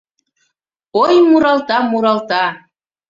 [1.01, 2.43] Ой, муралта, муралта.